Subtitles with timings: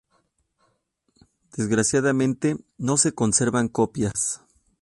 [1.55, 4.41] Desgraciadamente no se conservan copias.